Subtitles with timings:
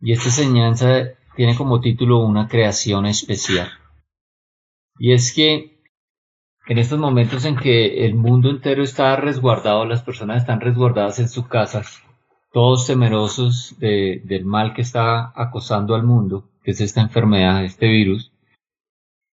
[0.00, 3.70] Y esta enseñanza tiene como título una creación especial.
[4.98, 5.74] Y es que
[6.66, 11.28] en estos momentos en que el mundo entero está resguardado, las personas están resguardadas en
[11.28, 12.02] sus casas,
[12.52, 18.32] todos temerosos del mal que está acosando al mundo, que es esta enfermedad, este virus.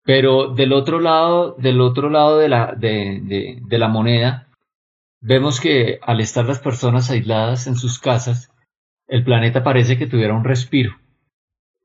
[0.03, 4.49] Pero del otro lado, del otro lado de la, moneda,
[5.21, 8.50] vemos que al estar las personas aisladas en sus casas,
[9.11, 10.93] el planeta parece que tuviera un respiro,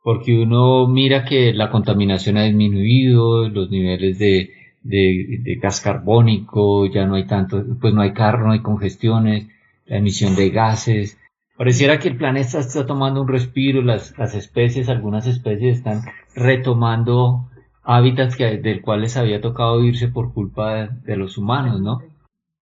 [0.04, 4.52] porque uno mira que la contaminación ha disminuido, los niveles de,
[4.84, 9.48] de, gas carbónico, ya no hay tanto, pues no hay carro, no hay congestiones,
[9.88, 11.18] la emisión de gases.
[11.58, 16.02] Pareciera que el planeta está tomando un respiro, las, las especies, algunas especies están
[16.36, 17.50] retomando
[17.82, 22.04] hábitats que, del cual les había tocado irse por culpa de los humanos, ¿no?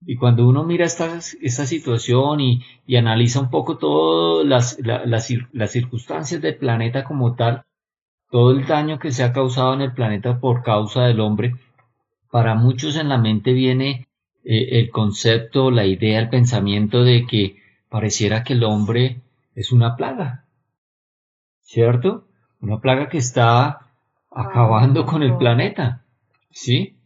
[0.02, 4.78] Y cuando uno mira esta, esta situación y, y, analiza un poco todas las,
[5.52, 7.64] las, circunstancias del planeta como tal,
[8.30, 11.54] todo el daño que se ha causado en el planeta por causa del hombre,
[12.30, 14.08] para muchos en la mente viene
[14.44, 17.56] eh, el concepto, la idea, el pensamiento de que
[17.90, 19.20] pareciera que el hombre
[19.54, 20.46] es una plaga,
[21.60, 22.26] ¿cierto?
[22.60, 23.90] Una plaga que está
[24.30, 26.04] acabando con el planeta,
[26.50, 26.96] ¿sí?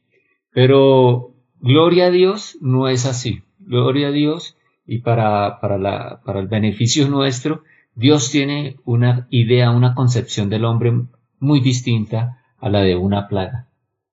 [0.52, 1.33] Pero
[1.66, 3.42] Gloria a Dios no es así.
[3.58, 7.62] Gloria a Dios y para, para, la, para el beneficio nuestro,
[7.94, 10.92] Dios tiene una idea, una concepción del hombre
[11.38, 13.68] muy distinta a la de una plaga.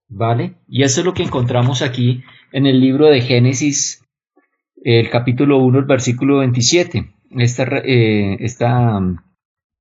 [0.08, 0.60] ¿Vale?
[0.70, 4.02] Y eso es lo que encontramos aquí en el libro de Génesis,
[4.82, 7.12] el capítulo 1, el versículo 27.
[7.32, 8.98] Esta, eh, esta,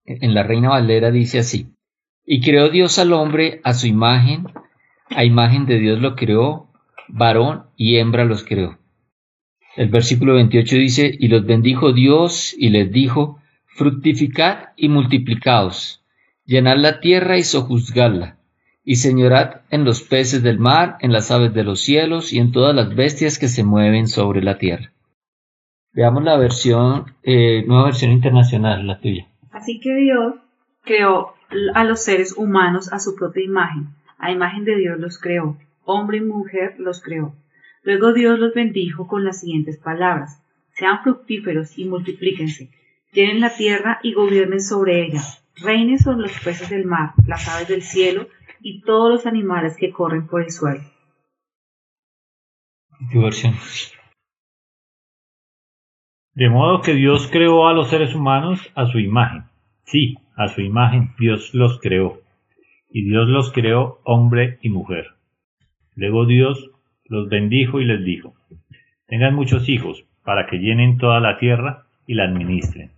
[0.07, 1.69] en la Reina Valera dice así,
[2.27, 4.49] y creó Dios al hombre a su imagen,
[5.11, 6.70] a imagen de Dios lo creó,
[7.13, 8.79] varón y hembra los creó.
[9.77, 13.41] El versículo 28 dice, y los bendijo Dios y les dijo,
[13.77, 16.05] fructificad y multiplicaos,
[16.45, 18.37] llenad la tierra y sojuzgadla,
[18.85, 22.53] y señorad en los peces del mar, en las aves de los cielos y en
[22.53, 24.93] todas las bestias que se mueven sobre la tierra.
[25.93, 29.29] Veamos la versión, eh, nueva versión internacional, la tuya.
[29.53, 30.35] Así que Dios
[30.83, 31.35] creó
[31.75, 33.89] a los seres humanos a su propia imagen,
[34.19, 37.35] a imagen de Dios los creó hombre y mujer los creó.
[37.83, 40.43] Luego Dios los bendijo con las siguientes palabras.
[40.73, 42.71] Sean fructíferos y multiplíquense,
[43.13, 45.23] llenen la tierra y gobiernen sobre ella,
[45.57, 48.29] reinen sobre los peces del mar, las aves del cielo
[48.61, 50.81] y todos los animales que corren por el suelo.
[56.35, 59.45] De modo que Dios creó a los seres humanos a su imagen.
[59.85, 62.21] Sí, a su imagen Dios los creó.
[62.89, 65.07] Y Dios los creó hombre y mujer.
[66.01, 66.71] Luego Dios
[67.05, 68.35] los bendijo y les dijo,
[69.07, 72.93] tengan muchos hijos para que llenen toda la tierra y la administren.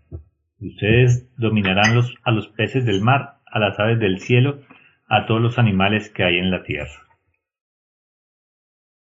[0.60, 4.60] Ustedes dominarán los, a los peces del mar, a las aves del cielo,
[5.08, 6.92] a todos los animales que hay en la tierra.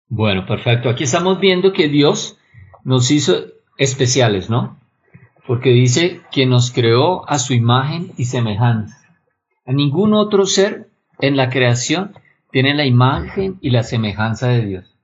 [0.08, 0.88] Bueno, perfecto.
[0.88, 2.38] Aquí estamos viendo que Dios
[2.84, 3.34] nos hizo
[3.76, 4.78] especiales, ¿no?
[5.46, 8.96] Porque dice que nos creó a su imagen y semejanza.
[9.66, 10.86] A ningún otro ser
[11.18, 12.14] en la creación
[12.50, 14.96] tienen la imagen y la semejanza de Dios.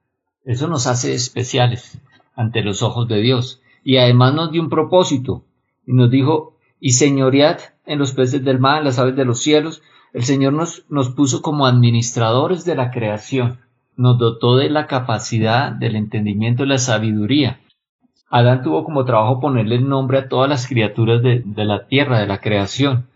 [0.45, 2.01] Eso nos hace especiales
[2.35, 3.61] ante los ojos de Dios.
[3.83, 5.45] Y además nos dio un propósito.
[5.87, 9.41] Y nos dijo, y señoread en los peces del mar, en las aves de los
[9.41, 9.83] cielos.
[10.13, 13.61] El Señor nos, nos puso como administradores de la creación.
[13.97, 17.61] Nos dotó de la capacidad, del entendimiento y la sabiduría.
[18.29, 22.19] Adán tuvo como trabajo ponerle el nombre a todas las criaturas de, de la tierra,
[22.19, 23.07] de la creación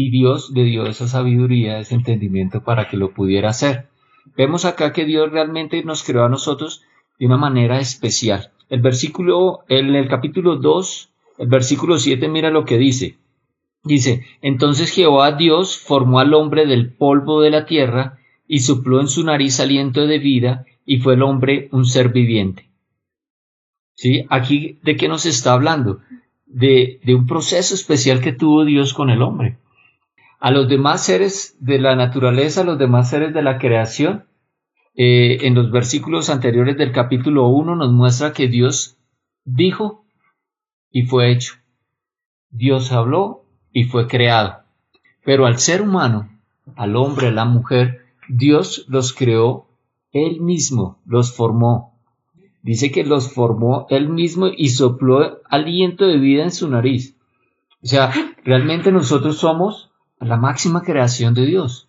[0.00, 3.88] y Dios le dio esa sabiduría, ese entendimiento para que lo pudiera hacer.
[4.36, 6.82] Vemos acá que Dios realmente nos creó a nosotros
[7.18, 8.52] de una manera especial.
[8.68, 11.08] El versículo, en el capítulo 2,
[11.38, 13.18] el versículo 7, mira lo que dice.
[13.82, 19.08] Dice, entonces Jehová Dios formó al hombre del polvo de la tierra y sopló en
[19.08, 22.70] su nariz aliento de vida y fue el hombre un ser viviente.
[23.96, 24.26] ¿Sí?
[24.28, 25.98] Aquí, ¿de qué nos está hablando?
[26.46, 29.58] De, de un proceso especial que tuvo Dios con el hombre
[30.38, 34.26] a los demás seres de la naturaleza, a los demás seres de la creación,
[34.94, 38.98] eh, en los versículos anteriores del capítulo 1 nos muestra que Dios
[39.44, 40.04] dijo
[40.90, 41.54] y fue hecho.
[42.50, 44.62] Dios habló y fue creado.
[45.24, 46.28] Pero al ser humano,
[46.76, 49.68] al hombre, a la mujer, Dios los creó
[50.12, 51.94] Él mismo, los formó.
[52.62, 57.16] Dice que los formó Él mismo y sopló aliento de vida en su nariz.
[57.82, 58.12] O sea,
[58.44, 59.87] realmente nosotros somos
[60.20, 61.88] la máxima creación de Dios.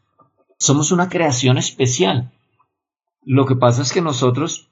[0.57, 2.31] Somos una creación especial.
[3.23, 4.69] Lo que pasa es que nosotros,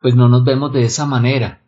[0.00, 1.60] pues no nos vemos de esa manera,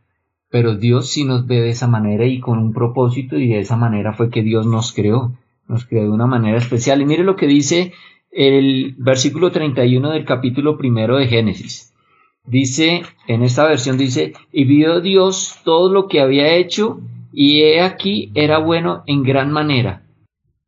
[0.51, 3.77] pero Dios sí nos ve de esa manera y con un propósito y de esa
[3.77, 5.33] manera fue que Dios nos creó,
[5.67, 7.01] nos creó de una manera especial.
[7.01, 7.93] Y mire lo que dice
[8.31, 11.93] el versículo 31 del capítulo primero de Génesis.
[12.47, 17.01] Dice, en esta versión dice, y vio Dios todo lo que había hecho
[17.33, 20.04] y he aquí era bueno en gran manera.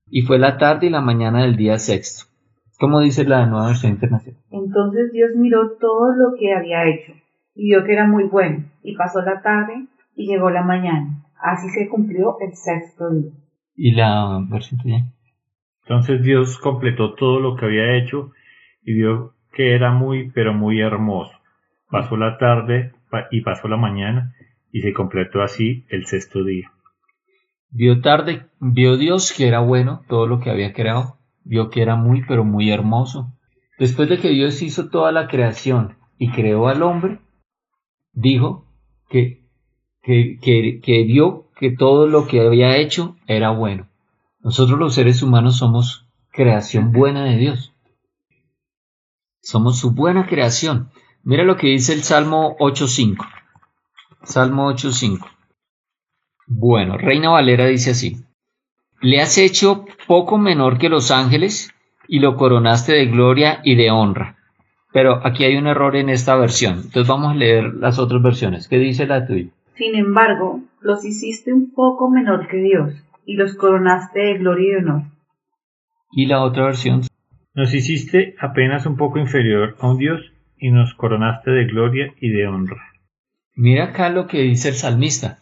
[0.09, 2.27] Y fue la tarde y la mañana del día sexto.
[2.79, 4.41] ¿Cómo dice la nueva versión internacional?
[4.51, 7.13] Entonces Dios miró todo lo que había hecho
[7.55, 11.25] y vio que era muy bueno, y pasó la tarde y llegó la mañana.
[11.41, 13.33] Así se cumplió el sexto día.
[13.75, 15.07] ¿Y la versión tuya?
[15.83, 18.33] Entonces Dios completó todo lo que había hecho
[18.83, 21.33] y vio que era muy, pero muy hermoso.
[21.91, 22.93] Pasó la tarde
[23.31, 24.35] y pasó la mañana
[24.71, 26.71] y se completó así el sexto día.
[27.79, 31.95] Vio tarde, vio Dios que era bueno todo lo que había creado, vio que era
[31.95, 33.35] muy, pero muy hermoso.
[33.79, 37.19] Después de que Dios hizo toda la creación y creó al hombre,
[38.15, 38.65] dijo
[39.11, 39.45] que,
[40.01, 43.91] que, que, vio que todo lo que había hecho era bueno.
[44.41, 47.75] Nosotros los seres humanos somos creación buena de Dios.
[49.43, 50.89] Somos su buena creación.
[51.25, 53.23] Mira lo que dice el Salmo 8.5.
[54.23, 55.36] Salmo 8.5.
[56.47, 58.17] Bueno, Reina Valera dice así.
[59.01, 61.73] Le has hecho poco menor que los ángeles
[62.09, 64.37] y lo coronaste de gloria y de honra
[64.97, 66.77] pero aquí hay un error en esta versión.
[66.77, 68.67] Entonces vamos a leer las otras versiones.
[68.67, 69.51] ¿Qué dice la tuya?
[69.75, 72.95] Sin embargo, los hiciste un poco menor que Dios
[73.27, 75.03] y los coronaste de gloria y de honor.
[76.13, 77.03] ¿Y la otra versión?
[77.53, 82.31] Nos hiciste apenas un poco inferior a un Dios y nos coronaste de gloria y
[82.31, 82.83] de honra.
[83.55, 85.41] Mira acá lo que dice el salmista,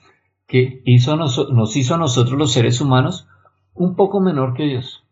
[0.55, 3.27] que hizo nos hizo a nosotros los seres humanos
[3.75, 5.03] un poco menor que Dios.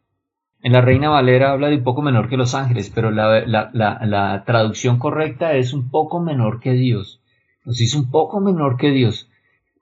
[0.62, 5.00] En la Reina Valera habla de un poco menor que los ángeles, pero la, traducción
[5.00, 7.20] correcta es un poco menor que Dios.
[7.64, 9.28] Nos hizo un poco menor que Dios.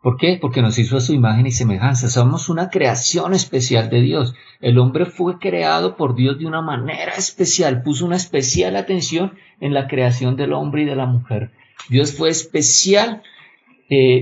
[0.01, 0.39] ¿Por qué?
[0.41, 2.09] Porque nos hizo a su imagen y semejanza.
[2.09, 4.35] Somos una creación especial de Dios.
[4.63, 7.83] El hombre fue creado por Dios de una manera especial.
[7.83, 11.51] Puso una especial atención en la creación del hombre y de la mujer.
[11.91, 13.23] Dios fue especial.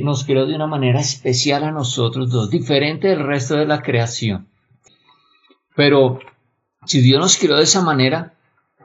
[0.02, 4.48] Nos creó de una manera especial a nosotros dos, diferente del resto de la creación.
[5.76, 6.20] Pero
[6.86, 8.32] si Dios nos creó de esa manera,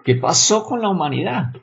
[0.03, 1.53] ¿qué pasó con la humanidad?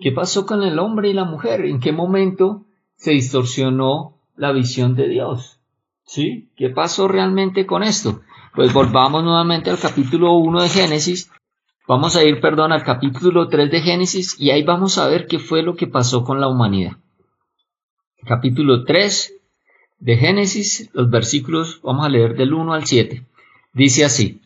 [0.00, 1.66] ¿Qué pasó con el hombre y la mujer?
[1.66, 2.64] ¿En qué momento
[2.96, 5.60] se distorsionó la visión de Dios?
[6.04, 6.48] ¿Sí?
[6.56, 8.22] ¿Qué pasó realmente con esto?
[8.54, 11.30] Pues volvamos nuevamente al capítulo 1 de Génesis.
[11.86, 15.38] Vamos a ir, perdón, al capítulo 3 de Génesis y ahí vamos a ver qué
[15.38, 16.96] fue lo que pasó con la humanidad.
[18.24, 19.34] Capítulo 3
[20.00, 23.24] de Génesis, los versículos, vamos a leer del 1 al 7.
[23.72, 24.40] Dice así.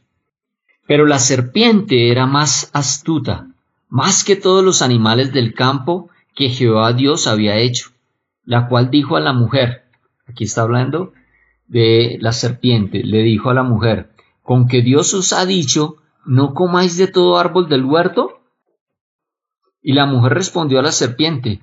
[0.87, 3.49] Pero la serpiente era más astuta,
[3.89, 7.91] más que todos los animales del campo que Jehová Dios había hecho,
[8.45, 9.85] la cual dijo a la mujer,
[10.27, 11.13] aquí está hablando
[11.67, 14.11] de la serpiente, le dijo a la mujer,
[14.43, 15.97] con que Dios os ha dicho,
[16.27, 18.41] no comáis de todo árbol del huerto.
[19.83, 21.63] Y la mujer respondió a la serpiente,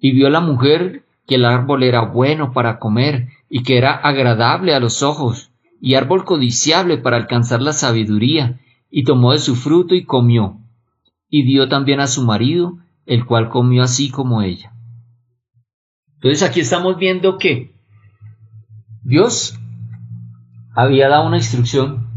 [0.00, 4.74] Y vio la mujer que el árbol era bueno para comer, y que era agradable
[4.74, 9.94] a los ojos, y árbol codiciable para alcanzar la sabiduría, y tomó de su fruto
[9.94, 10.58] y comió,
[11.28, 14.72] y dio también a su marido, el cual comió así como ella.
[16.14, 17.72] Entonces aquí estamos viendo que
[19.02, 19.58] Dios
[20.74, 22.08] había dado una instrucción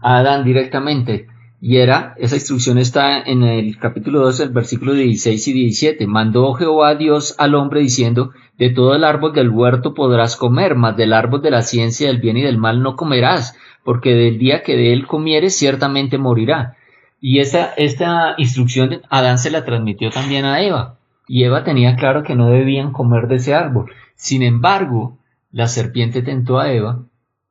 [0.00, 1.28] a Adán directamente,
[1.60, 6.06] y era, esa instrucción está en el capítulo 12, el versículo 16 y 17.
[6.06, 10.96] Mandó Jehová Dios al hombre diciendo, de todo el árbol del huerto podrás comer, mas
[10.96, 14.62] del árbol de la ciencia del bien y del mal no comerás, porque del día
[14.62, 16.76] que de él comieres ciertamente morirá.
[17.20, 22.22] Y esta, esta instrucción Adán se la transmitió también a Eva, y Eva tenía claro
[22.22, 23.90] que no debían comer de ese árbol.
[24.14, 25.18] Sin embargo,
[25.50, 27.04] la serpiente tentó a Eva,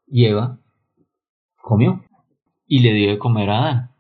[0.09, 0.59] y Eva
[1.61, 2.05] comió,
[2.67, 3.96] y le dio de comer a Adán.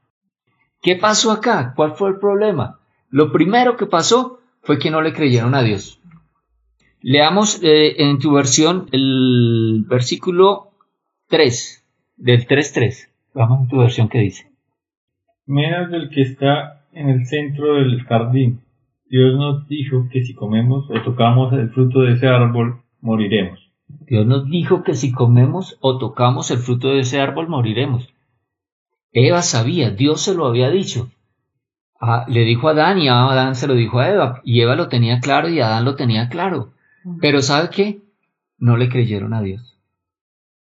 [0.81, 1.73] ¿Qué pasó acá?
[1.75, 2.79] ¿Cuál fue el problema?
[3.09, 5.99] Lo primero que pasó fue que no le creyeron a Dios.
[7.01, 10.71] Leamos eh, en tu versión el versículo
[11.27, 11.85] 3
[12.17, 13.09] del 3.3.
[13.33, 14.51] Vamos en tu versión que dice.
[15.45, 18.61] Menos del que está en el centro del jardín.
[19.09, 23.71] Dios nos dijo que si comemos o tocamos el fruto de ese árbol, moriremos.
[23.87, 28.13] Dios nos dijo que si comemos o tocamos el fruto de ese árbol moriremos.
[29.11, 31.09] Eva sabía, Dios se lo había dicho.
[31.99, 34.41] Ah, le dijo a Adán y Adán se lo dijo a Eva.
[34.43, 36.73] Y Eva lo tenía claro y Adán lo tenía claro.
[37.21, 38.01] Pero ¿sabe qué?
[38.57, 39.77] No le creyeron a Dios.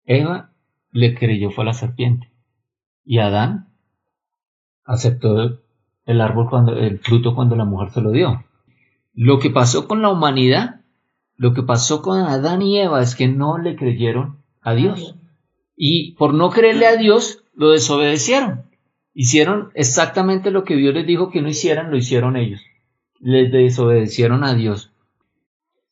[0.04, 0.50] Eva
[0.92, 2.30] le creyó fue a la serpiente.
[3.04, 3.68] Y Adán
[4.84, 5.60] aceptó
[6.06, 8.44] el árbol cuando, el fruto cuando la mujer se lo dio.
[9.12, 10.80] Lo que pasó con la humanidad,
[11.36, 15.16] lo que pasó con Adán y Eva es que no le creyeron a Dios.
[15.76, 18.62] Y por no creerle a Dios, lo desobedecieron.
[19.14, 22.60] Hicieron exactamente lo que Dios les dijo que no hicieran, lo hicieron ellos.
[23.18, 24.90] Les desobedecieron a Dios.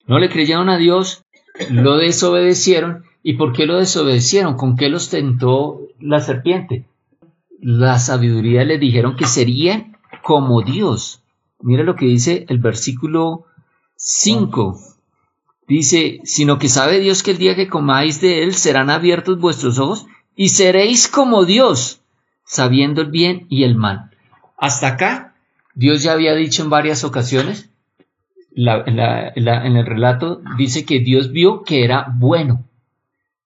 [0.06, 1.24] No le creyeron a Dios,
[1.70, 3.04] lo desobedecieron.
[3.22, 4.56] ¿Y por qué lo desobedecieron?
[4.56, 6.84] ¿Con qué los tentó la serpiente?
[7.60, 11.22] La sabiduría les dijeron que serían como Dios.
[11.60, 13.46] Mira lo que dice el versículo
[13.96, 14.78] 5.
[15.66, 19.78] Dice, sino que sabe Dios que el día que comáis de él serán abiertos vuestros
[19.78, 20.06] ojos
[20.36, 22.00] y seréis como Dios,
[22.44, 24.10] sabiendo el bien y el mal.
[24.56, 25.34] Hasta acá,
[25.74, 27.70] Dios ya había dicho en varias ocasiones,
[28.56, 32.64] en el relato dice que Dios vio que era bueno.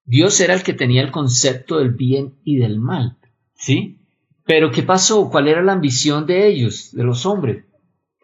[0.05, 3.17] Dios era el que tenía el concepto del bien y del mal,
[3.55, 3.99] ¿sí?
[4.45, 5.31] Pero ¿qué pasó?
[5.31, 7.65] ¿Cuál era la ambición de ellos, de los hombres?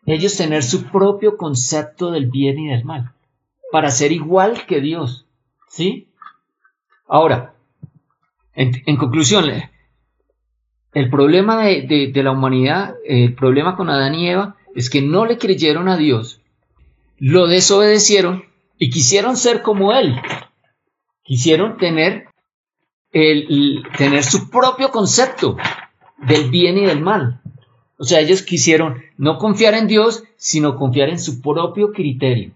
[0.06, 3.12] Ellos tener su propio concepto del bien y del mal,
[3.72, 5.26] para ser igual que Dios,
[5.68, 6.08] ¿sí?
[7.06, 7.53] Ahora,
[8.54, 9.50] en, conclusión,
[10.92, 15.38] el problema de, la humanidad, el problema con Adán y Eva, es que no le
[15.38, 16.40] creyeron a Dios,
[17.18, 18.44] lo desobedecieron
[18.78, 20.14] y quisieron ser como Él.
[21.22, 22.26] Quisieron tener,
[23.12, 25.56] el, tener su propio concepto
[26.18, 27.40] del bien y del mal.
[27.96, 32.52] O sea, ellos quisieron no confiar en Dios, sino confiar en su propio criterio.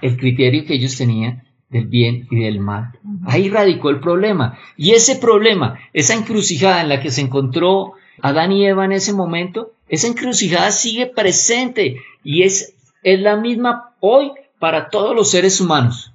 [0.00, 2.98] El criterio que ellos tenían del bien y del mal.
[3.26, 4.58] Ahí radicó el problema.
[4.76, 9.12] Y ese problema, esa encrucijada en la que se encontró Adán y Eva en ese
[9.12, 15.60] momento, esa encrucijada sigue presente y es, es la misma hoy para todos los seres
[15.60, 16.12] humanos.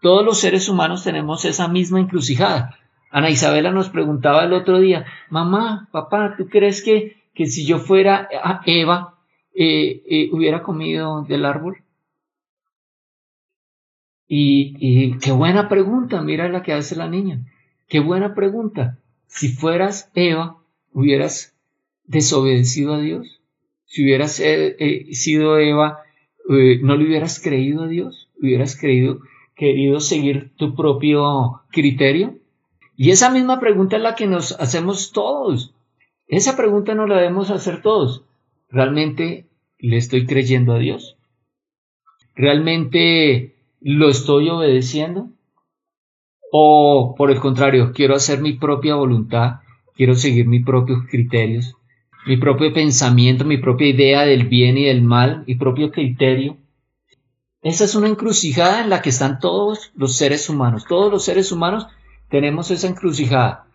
[0.00, 2.78] Todos los seres humanos tenemos esa misma encrucijada.
[3.10, 7.78] Ana Isabela nos preguntaba el otro día, mamá, papá, ¿tú crees que, que si yo
[7.78, 8.28] fuera
[8.66, 9.14] Eva,
[9.54, 11.82] eh, eh, hubiera comido del árbol?
[14.32, 17.40] Y, qué buena pregunta, mira la que hace la niña.
[17.88, 18.96] Qué buena pregunta.
[19.26, 20.58] Si fueras Eva,
[20.92, 21.56] hubieras
[22.04, 23.40] desobedecido a Dios.
[23.86, 26.04] Si hubieras eh, eh, sido Eva,
[26.48, 28.28] eh, no le hubieras creído a Dios.
[28.40, 32.38] Hubieras querido seguir tu propio criterio.
[32.96, 35.74] Y esa misma pregunta es la que nos hacemos todos.
[36.28, 38.22] Esa pregunta nos la debemos hacer todos.
[38.68, 39.46] ¿Realmente
[39.80, 41.16] le estoy creyendo a Dios?
[42.36, 45.30] ¿Realmente ¿Lo estoy obedeciendo?
[46.52, 49.60] ¿O por el contrario, quiero hacer mi propia voluntad,
[49.94, 51.76] quiero seguir mis propios criterios,
[52.26, 56.58] mi propio pensamiento, mi propia idea del bien y del mal, mi propio criterio?
[57.62, 60.84] Esa es una encrucijada en la que están todos los seres humanos.
[60.86, 61.86] Todos los seres humanos
[62.28, 63.66] tenemos esa encrucijada.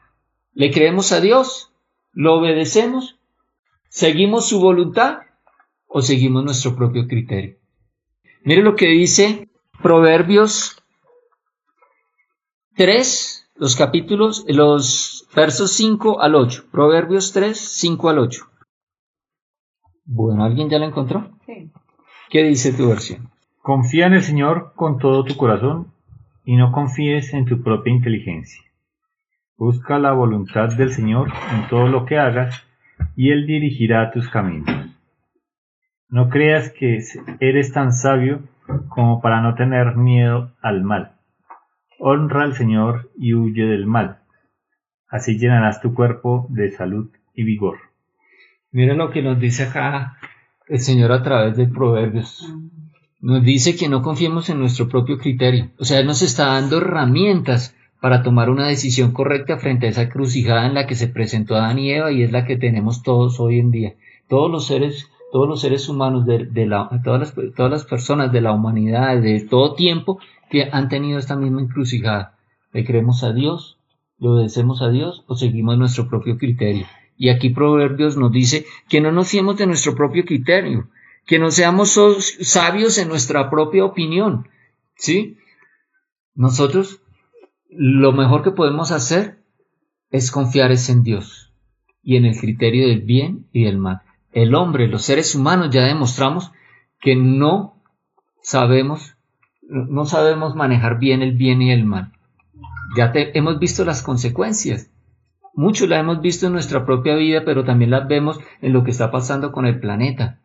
[0.53, 1.71] ¿Le creemos a Dios?
[2.13, 3.17] ¿Lo obedecemos?
[3.89, 5.19] ¿Seguimos su voluntad?
[5.87, 7.57] ¿O seguimos nuestro propio criterio?
[8.43, 9.49] Mire lo que dice
[9.81, 10.81] Proverbios
[12.75, 16.65] 3, los capítulos, los versos 5 al 8.
[16.71, 18.45] Proverbios 3, 5 al 8.
[20.05, 21.29] Bueno, ¿alguien ya la encontró?
[21.45, 21.71] Sí.
[22.29, 23.29] ¿Qué dice tu versión?
[23.61, 25.91] Confía en el Señor con todo tu corazón
[26.43, 28.61] y no confíes en tu propia inteligencia.
[29.57, 32.63] Busca la voluntad del Señor en todo lo que hagas
[33.15, 34.69] y Él dirigirá tus caminos.
[36.09, 36.99] No creas que
[37.39, 38.43] eres tan sabio
[38.89, 41.13] como para no tener miedo al mal.
[41.99, 44.19] Honra al Señor y huye del mal.
[45.07, 47.77] Así llenarás tu cuerpo de salud y vigor.
[48.71, 50.17] Mira lo que nos dice acá
[50.67, 52.53] el Señor a través de Proverbios.
[53.21, 55.69] Nos dice que no confiemos en nuestro propio criterio.
[55.79, 60.65] O sea, nos está dando herramientas para tomar una decisión correcta frente a esa crucijada
[60.65, 63.59] en la que se presentó Adán y Eva y es la que tenemos todos hoy
[63.59, 63.93] en día.
[64.27, 66.25] Todos los seres todos los seres humanos,
[67.03, 70.17] todas las personas de la humanidad, de todo tiempo,
[70.49, 72.37] que han tenido esta misma encrucijada.
[72.71, 73.77] ¿Le creemos a Dios?
[74.17, 76.85] ¿Le obedecemos a Dios o seguimos nuestro propio criterio?
[77.17, 80.87] Y aquí Proverbios nos dice que no nos fiemos de nuestro propio criterio,
[81.25, 81.99] que no seamos
[82.39, 84.47] sabios en nuestra propia opinión.
[84.95, 85.35] ¿Sí?
[86.33, 87.01] Nosotros
[87.69, 89.43] lo mejor que podemos hacer
[90.11, 91.51] es confiar en Dios
[92.01, 94.01] y en el criterio del bien y del mal
[94.35, 96.51] el hombre, los seres humanos, ya demostramos
[96.99, 97.81] que no
[98.43, 99.15] sabemos
[99.67, 102.11] no sabemos manejar bien el bien y el mal.
[102.95, 104.91] Ya hemos visto las consecuencias.
[105.55, 108.91] Mucho la hemos visto en nuestra propia vida, pero también las vemos en lo que
[108.91, 110.39] está pasando con el planeta.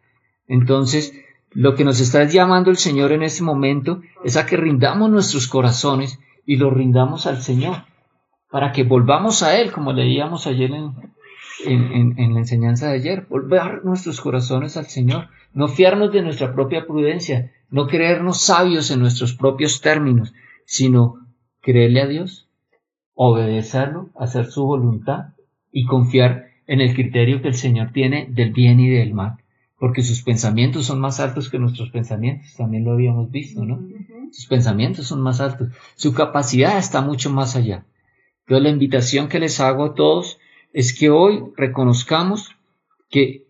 [0.47, 1.13] Entonces,
[1.51, 5.49] lo que nos está llamando el Señor en este momento es a que rindamos nuestros
[5.49, 7.85] corazones y los rindamos al Señor,
[8.51, 10.95] para que volvamos a Él, como leíamos ayer en,
[11.67, 16.87] en, la enseñanza de ayer, volver nuestros corazones al Señor, no fiarnos de nuestra propia
[16.87, 20.33] prudencia, no creernos sabios en nuestros propios términos,
[20.65, 21.27] sino
[21.61, 22.49] creerle a Dios,
[23.15, 25.35] obedecerlo, hacer su voluntad
[25.73, 29.37] y confiar en el criterio que el Señor tiene del bien y del mal,
[29.79, 33.81] porque sus pensamientos son más altos que nuestros pensamientos, también lo habíamos visto, ¿no?
[34.33, 37.85] Sus pensamientos son más altos, su capacidad está mucho más allá.
[38.41, 40.39] Entonces la invitación que les hago a todos
[40.73, 42.57] es que hoy reconozcamos
[43.09, 43.47] que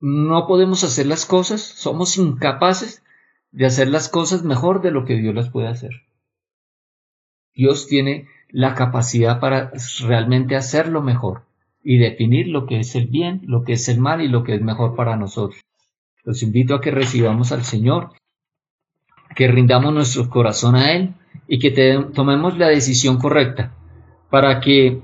[0.00, 3.02] no podemos hacer las cosas, somos incapaces
[3.52, 6.02] de hacer las cosas mejor de lo que Dios las puede hacer.
[7.54, 11.44] Dios tiene la capacidad para realmente hacerlo mejor
[11.82, 14.54] y definir lo que es el bien, lo que es el mal y lo que
[14.54, 15.60] es mejor para nosotros.
[16.24, 18.10] Los invito a que recibamos al Señor,
[19.34, 21.14] que rindamos nuestro corazón a Él
[21.46, 21.70] y que
[22.12, 23.72] tomemos la decisión correcta
[24.28, 25.00] para que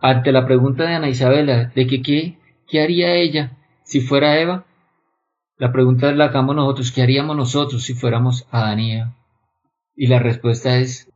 [0.00, 2.38] ante la pregunta de Ana Isabela de que qué,
[2.68, 4.66] qué haría ella si fuera Eva,
[5.56, 9.16] la pregunta la hagamos nosotros, ¿qué haríamos nosotros si fuéramos Adán y Eva?
[9.94, 11.12] Y la respuesta es,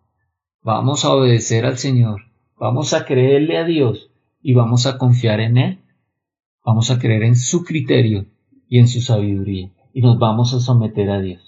[0.62, 2.22] vamos a obedecer al Señor,
[2.58, 4.10] vamos a creerle a Dios
[4.42, 5.78] y vamos a confiar en Él,
[6.64, 8.26] vamos a creer en su criterio
[8.68, 11.43] y en su sabiduría y nos vamos a someter a Dios.